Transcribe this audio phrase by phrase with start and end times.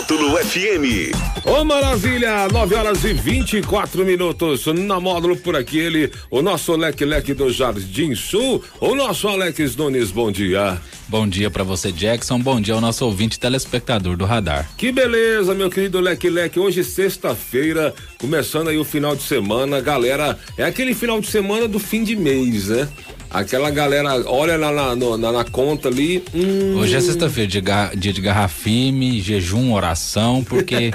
[0.00, 1.12] Módulo FM.
[1.44, 6.74] Ô oh, maravilha, 9 horas e 24 minutos na módulo por aqui ele, o nosso
[6.74, 10.80] leque leque do Jardim Sul, o nosso Alex Nunes, bom dia.
[11.06, 12.38] Bom dia para você, Jackson.
[12.38, 14.70] Bom dia ao nosso ouvinte telespectador do Radar.
[14.74, 16.58] Que beleza, meu querido Leque Leque.
[16.58, 19.82] Hoje, sexta-feira, começando aí o final de semana.
[19.82, 22.88] Galera, é aquele final de semana do fim de mês, né?
[23.30, 26.24] Aquela galera olha lá na, na, na conta ali.
[26.34, 26.74] Hum...
[26.76, 27.62] Hoje é sexta-feira, dia,
[27.96, 30.90] dia de garrafime, jejum, oração, porque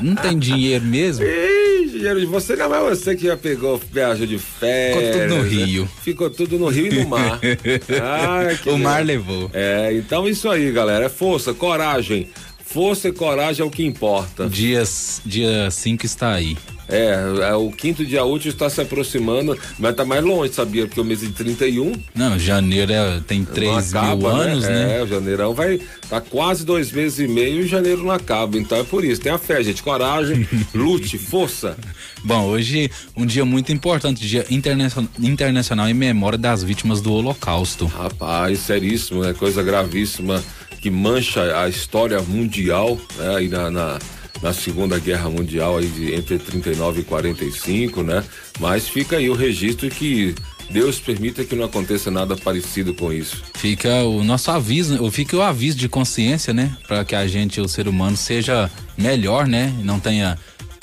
[0.00, 1.22] não tem dinheiro mesmo.
[1.24, 5.04] Ih, dinheiro de você não é você que já pegou viagem de férias.
[5.04, 5.48] Ficou tudo no né?
[5.48, 5.88] Rio.
[6.02, 7.40] Ficou tudo no Rio e no mar.
[8.02, 9.50] Ai, o mar levou.
[9.52, 11.04] É, então isso aí, galera.
[11.04, 12.28] É força, coragem.
[12.64, 14.48] Força e coragem é o que importa.
[14.48, 15.68] Dia 5 dia
[16.02, 16.56] está aí.
[16.88, 20.86] É, é, o quinto dia útil está se aproximando, mas está mais longe, sabia?
[20.86, 21.92] Porque o mês de 31.
[22.14, 24.50] Não, janeiro é, tem 3 acaba, mil né?
[24.52, 24.86] anos, né?
[24.86, 24.98] né?
[24.98, 25.80] É, o janeirão vai.
[26.08, 28.56] Tá quase dois meses e meio e janeiro não acaba.
[28.56, 29.20] Então é por isso.
[29.20, 29.82] Tenha fé, gente.
[29.82, 31.76] Coragem, lute, força.
[32.22, 37.86] Bom, hoje um dia muito importante, dia internacional, internacional em memória das vítimas do Holocausto.
[37.86, 39.34] Rapaz, seríssimo, é né?
[39.34, 40.42] coisa gravíssima
[40.80, 43.36] que mancha a história mundial, né?
[43.36, 43.98] Aí na, na
[44.42, 48.22] na Segunda Guerra Mundial aí de, entre 39 e 45, né?
[48.60, 50.34] Mas fica aí o registro que
[50.70, 53.42] Deus permita que não aconteça nada parecido com isso.
[53.54, 56.76] Fica o nosso aviso, ou fica o aviso de consciência, né?
[56.86, 59.72] Para que a gente, o ser humano, seja melhor, né?
[59.82, 60.38] Não tenha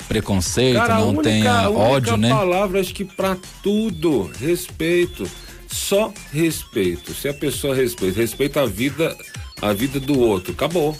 [0.08, 2.28] preconceito, Cara, não única, tenha ódio, né?
[2.28, 5.28] palavra acho que para tudo, respeito.
[5.66, 7.12] Só respeito.
[7.14, 9.16] Se a pessoa respeita, respeita a vida,
[9.60, 10.96] a vida do outro, acabou.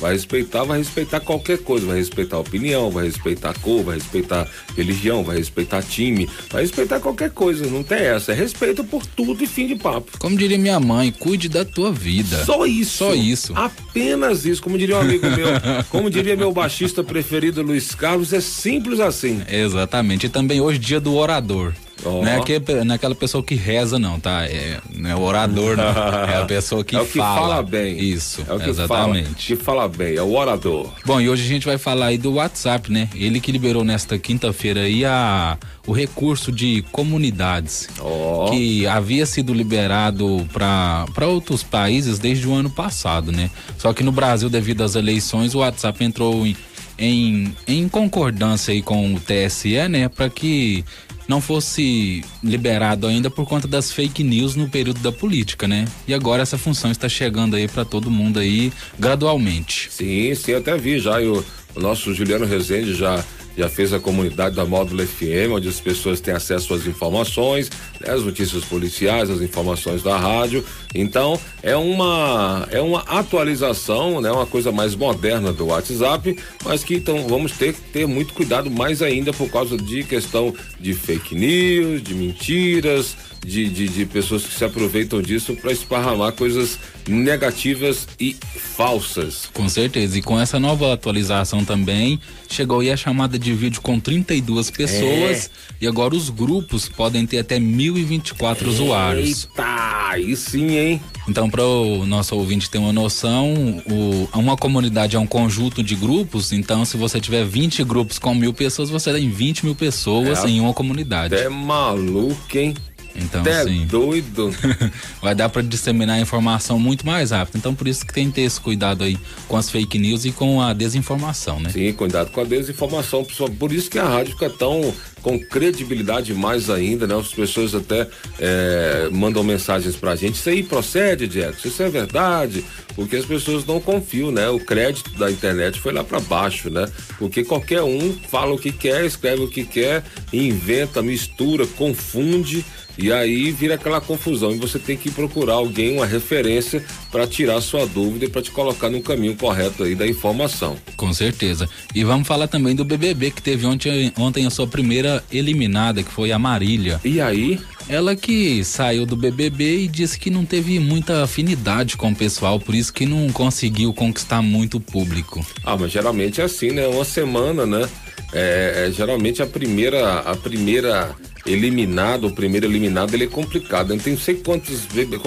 [0.00, 3.96] Vai respeitar, vai respeitar qualquer coisa, vai respeitar a opinião, vai respeitar a cor, vai
[3.96, 9.04] respeitar religião, vai respeitar time, vai respeitar qualquer coisa, não tem essa, é respeito por
[9.04, 10.18] tudo e fim de papo.
[10.18, 12.44] Como diria minha mãe, cuide da tua vida.
[12.44, 12.98] Só isso.
[12.98, 13.52] Só isso.
[13.56, 15.48] Apenas isso, como diria um amigo meu,
[15.90, 19.42] como diria meu baixista preferido Luiz Carlos, é simples assim.
[19.48, 21.72] Exatamente, e também hoje dia do orador.
[22.04, 22.22] Oh.
[22.22, 24.44] Não, é aquele, é aquela pessoa que reza, não, tá?
[24.44, 25.84] É, não é orador, não.
[25.84, 27.40] É a pessoa que, é o que fala.
[27.40, 27.98] fala bem.
[27.98, 29.24] Isso, é o que exatamente.
[29.24, 30.90] Fala, que fala bem, é o orador.
[31.04, 33.08] Bom, e hoje a gente vai falar aí do WhatsApp, né?
[33.14, 38.50] Ele que liberou nesta quinta-feira aí a, o recurso de comunidades oh.
[38.50, 43.50] que havia sido liberado para outros países desde o ano passado, né?
[43.76, 46.56] Só que no Brasil, devido às eleições, o WhatsApp entrou em,
[46.98, 50.08] em, em concordância aí com o TSE, né?
[50.08, 50.84] Para que
[51.28, 55.84] não fosse liberado ainda por conta das fake news no período da política, né?
[56.06, 59.88] E agora essa função está chegando aí para todo mundo aí gradualmente.
[59.92, 61.44] Sim, sim, até vi já o,
[61.74, 63.22] o nosso Juliano Rezende já
[63.58, 67.68] já fez a comunidade da Módulo FM, onde as pessoas têm acesso às informações,
[68.00, 70.64] né, as notícias policiais, as informações da rádio.
[70.94, 76.94] Então, é uma é uma atualização, né, uma coisa mais moderna do WhatsApp, mas que
[76.94, 81.34] então vamos ter que ter muito cuidado mais ainda por causa de questão de fake
[81.34, 86.78] news, de mentiras, de, de, de pessoas que se aproveitam disso para esparramar coisas
[87.08, 88.36] negativas e
[88.76, 89.48] falsas.
[89.52, 90.18] Com certeza.
[90.18, 95.46] E com essa nova atualização também, chegou aí a chamada de vídeo com 32 pessoas
[95.46, 95.50] é.
[95.84, 99.44] e agora os grupos podem ter até 1024 Eita, usuários.
[99.44, 101.00] Eita, aí sim, hein?
[101.28, 105.94] Então, para o nosso ouvinte ter uma noção, o, uma comunidade é um conjunto de
[105.94, 106.52] grupos.
[106.52, 110.48] Então, se você tiver 20 grupos com mil pessoas, você tem 20 mil pessoas é,
[110.48, 111.34] em uma comunidade.
[111.34, 112.74] É maluco, hein?
[113.22, 113.86] Então, Até sim.
[113.86, 114.54] doido.
[115.20, 117.56] vai dar para disseminar a informação muito mais rápido.
[117.56, 120.32] Então, por isso que tem que ter esse cuidado aí com as fake news e
[120.32, 121.70] com a desinformação, né?
[121.70, 123.24] Sim, cuidado com a desinformação.
[123.58, 127.16] Por isso que a rádio fica tão com credibilidade mais ainda, né?
[127.16, 128.08] As pessoas até
[128.38, 130.36] é, mandam mensagens pra gente.
[130.36, 131.68] Isso aí procede, Jackson?
[131.68, 132.64] Isso é verdade?
[132.94, 134.48] Porque as pessoas não confiam, né?
[134.48, 136.86] O crédito da internet foi lá para baixo, né?
[137.18, 142.64] Porque qualquer um fala o que quer, escreve o que quer, inventa, mistura, confunde
[142.98, 147.60] e aí vira aquela confusão e você tem que procurar alguém, uma referência para tirar
[147.60, 150.76] sua dúvida e para te colocar no caminho correto aí da informação.
[150.96, 151.68] Com certeza.
[151.94, 156.10] E vamos falar também do BBB que teve ontem, ontem a sua primeira eliminada, que
[156.10, 157.00] foi a Marília.
[157.04, 157.60] E aí?
[157.88, 162.60] Ela que saiu do BBB e disse que não teve muita afinidade com o pessoal,
[162.60, 165.44] por isso que não conseguiu conquistar muito público.
[165.64, 166.86] Ah, mas geralmente é assim, né?
[166.86, 167.88] Uma semana, né?
[168.30, 171.16] É, é, geralmente a primeira a primeira
[171.46, 173.94] eliminado, o primeiro eliminado, ele é complicado.
[173.94, 174.80] Eu tenho sei quantos,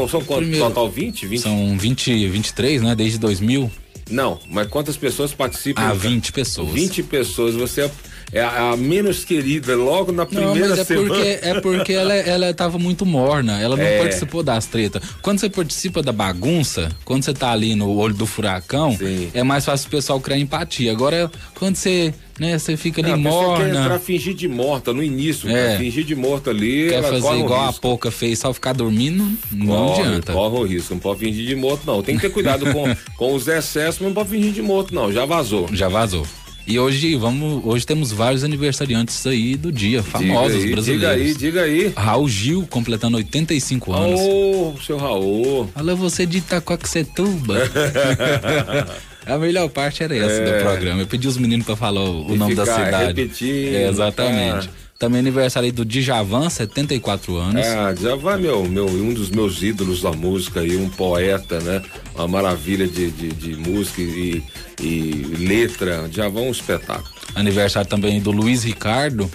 [0.09, 1.41] são quantos, primeiro, total 20, 20?
[1.41, 3.71] São 20, 23, né, desde 2000.
[4.11, 5.81] Não, mas quantas pessoas participam?
[5.81, 6.71] Ah, 20 pessoas.
[6.71, 7.89] 20 pessoas, você
[8.31, 11.07] é a, a menos querida, logo na primeira não, mas é semana.
[11.07, 13.99] Porque, é porque ela, ela tava muito morna, ela não é.
[13.99, 15.01] participou das tretas.
[15.21, 19.29] Quando você participa da bagunça, quando você tá ali no olho do furacão, Sim.
[19.33, 20.91] é mais fácil o pessoal criar empatia.
[20.91, 22.57] Agora, quando você né?
[22.57, 23.65] Você fica ali morna.
[23.65, 25.77] Quer entrar fingir de morta no início, é.
[25.77, 26.89] fingir de morta ali.
[26.89, 30.33] Quer fazer igual a pouca fez, só ficar dormindo, não corre, adianta.
[30.33, 32.01] Corre o risco, não pode fingir de morto não.
[32.01, 35.13] Tem que ter cuidado com, com os excessos, mas não pode fingir de morto não,
[35.13, 35.67] já vazou.
[35.71, 36.25] Já vazou.
[36.67, 40.85] E hoje vamos, hoje temos vários aniversariantes aí do dia, famosos diga aí, brasileiros.
[40.85, 41.93] Diga aí, diga aí.
[41.95, 44.19] Raul Gil completando 85 anos.
[44.19, 45.69] Ô, oh, seu Raul.
[45.75, 47.57] Alô, você de Itacoaxetuba.
[49.25, 50.57] A melhor parte era essa é.
[50.57, 51.01] do programa.
[51.01, 53.07] Eu pedi os meninos para falar o, o nome da cidade.
[53.07, 54.69] Repetindo, é, exatamente.
[54.69, 54.90] Ah.
[55.01, 57.65] Também aniversário do Djavan, 74 anos.
[57.65, 61.81] É, Djavan é meu, meu, um dos meus ídolos da música aí, um poeta, né?
[62.13, 64.43] Uma maravilha de, de, de música e,
[64.79, 66.07] e letra.
[66.07, 67.09] Djavan é um espetáculo.
[67.33, 69.27] Aniversário também do Luiz Ricardo.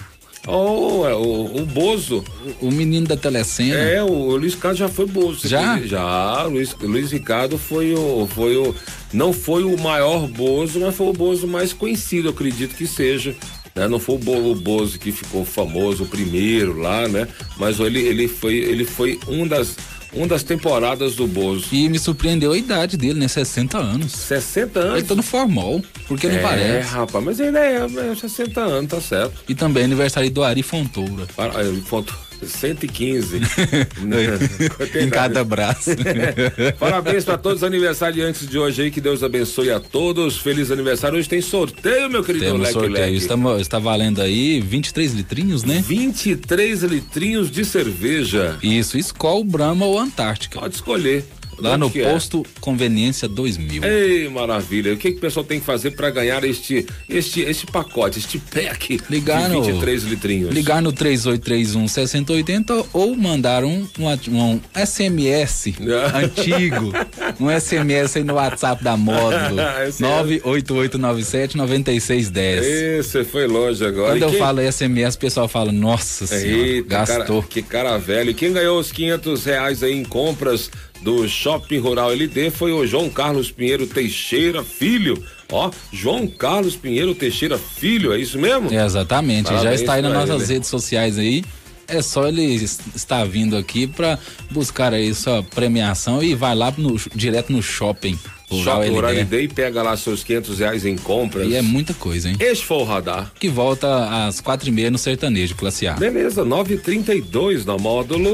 [0.47, 2.23] Oh, é, o, o Bozo.
[2.61, 3.75] O, o, menino da telecena.
[3.75, 5.45] É, o, o Luiz Ricardo já foi Bozo.
[5.45, 5.81] Já?
[5.81, 8.73] Já, Luiz, Luiz Ricardo foi o, foi o.
[9.11, 13.35] Não foi o maior Bozo, mas foi o Bozo mais conhecido, acredito que seja.
[13.77, 13.87] Né?
[13.87, 17.27] Não foi o Bozo que ficou famoso, o primeiro lá, né?
[17.57, 19.75] Mas ele, ele, foi, ele foi um das
[20.13, 21.67] uma das temporadas do Bozo.
[21.71, 23.27] E me surpreendeu a idade dele, né?
[23.27, 24.13] 60 anos.
[24.13, 24.97] 60 anos?
[24.97, 26.87] Ele tá no formal, porque não é, parece.
[26.87, 29.43] É, rapaz, mas ele é, é 60 anos, tá certo.
[29.47, 31.27] E também aniversário do Ari Fontoura.
[31.35, 31.53] Para,
[31.85, 32.26] Fontoura.
[32.45, 33.41] 115
[35.01, 35.91] em cada braço.
[36.79, 40.37] Parabéns para todos os aniversariantes de hoje aí, que Deus abençoe a todos.
[40.37, 41.17] Feliz aniversário.
[41.17, 43.15] Hoje tem sorteio, meu querido Temos Leque sorteio.
[43.15, 45.83] Está, está valendo aí 23 litrinhos, né?
[45.85, 48.57] 23 litrinhos de cerveja.
[48.61, 50.59] Isso, Skol, Brahma ou Antártica.
[50.59, 51.25] Pode escolher.
[51.59, 52.11] Lá no é?
[52.11, 52.59] posto é?
[52.59, 53.83] Conveniência 2000.
[53.83, 54.93] Ei, maravilha.
[54.93, 58.39] O que, que o pessoal tem que fazer para ganhar este, este, este pacote, este
[58.39, 60.53] pack ligar de 23 no, litrinhos?
[60.53, 65.73] Ligar no 3831 6080 ou mandar um, um, um SMS
[66.13, 66.93] antigo.
[67.39, 69.61] Um SMS aí no WhatsApp da Módulo.
[69.99, 72.65] 98897 9610.
[72.65, 74.13] Esse foi longe agora.
[74.13, 74.39] Quando e eu quem...
[74.39, 77.41] falo SMS, o pessoal fala, nossa senhora, Eita, gastou.
[77.41, 78.33] Cara, que cara velho.
[78.33, 80.69] Quem ganhou os 500 reais aí em compras
[81.01, 85.21] do Shopping Rural LD foi o João Carlos Pinheiro Teixeira Filho.
[85.51, 88.71] Ó, João Carlos Pinheiro Teixeira Filho, é isso mesmo?
[88.73, 90.53] É, exatamente, Parabéns já está aí nas nossas ele.
[90.53, 91.43] redes sociais aí.
[91.89, 94.19] É só ele estar vindo aqui para
[94.51, 98.19] buscar aí sua premiação e vai lá no, direto no shopping.
[98.49, 101.47] Shopping Rural LD e pega lá seus 500 reais em compras.
[101.47, 102.35] E é muita coisa, hein?
[102.39, 103.31] Este foi o radar.
[103.39, 105.93] Que volta às quatro e meia no sertanejo, classe A.
[105.93, 108.33] Beleza, 9h32 na módulo.